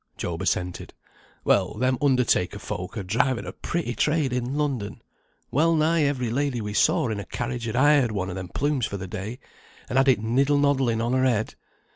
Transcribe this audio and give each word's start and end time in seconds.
Job 0.17 0.41
assented. 0.41 0.95
"Well, 1.43 1.75
them 1.75 1.95
undertaker 2.01 2.57
folk 2.57 2.97
are 2.97 3.03
driving 3.03 3.45
a 3.45 3.51
pretty 3.51 3.93
trade 3.93 4.33
in 4.33 4.55
London. 4.55 5.03
Wellnigh 5.51 6.01
every 6.01 6.31
lady 6.31 6.59
we 6.59 6.73
saw 6.73 7.09
in 7.09 7.19
a 7.19 7.25
carriage 7.25 7.65
had 7.65 7.75
hired 7.75 8.11
one 8.11 8.31
o' 8.31 8.33
them 8.33 8.47
plumes 8.49 8.87
for 8.87 8.97
the 8.97 9.05
day, 9.05 9.37
and 9.87 9.99
had 9.99 10.07
it 10.07 10.19
niddle 10.19 10.57
noddling 10.57 11.01
on 11.03 11.13
her 11.13 11.25
head. 11.25 11.53